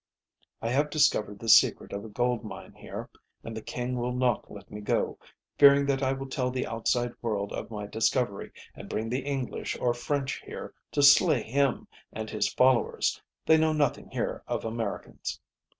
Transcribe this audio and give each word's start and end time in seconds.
"I 0.63 0.69
have 0.69 0.89
discovered 0.89 1.37
the 1.37 1.47
secret 1.47 1.93
of 1.93 2.03
a 2.03 2.09
gold 2.09 2.43
mine 2.43 2.73
here, 2.73 3.07
and 3.43 3.55
the 3.55 3.61
king 3.61 3.99
will 3.99 4.13
not 4.15 4.49
let 4.51 4.71
me 4.71 4.81
go, 4.81 5.19
fearing 5.59 5.85
that 5.85 6.01
I 6.01 6.11
will 6.11 6.27
tell 6.27 6.49
the 6.49 6.65
outside 6.65 7.13
world 7.21 7.53
of 7.53 7.69
my 7.69 7.85
discovery 7.85 8.51
and 8.73 8.89
bring 8.89 9.09
the 9.09 9.19
English 9.23 9.77
or 9.79 9.93
French 9.93 10.41
here 10.43 10.73
to 10.93 11.03
slay 11.03 11.43
him 11.43 11.87
and 12.11 12.31
his 12.31 12.51
followers. 12.51 13.21
They 13.45 13.57
know 13.59 13.73
nothing 13.73 14.09
here 14.09 14.41
of 14.47 14.65
Americans. 14.65 15.39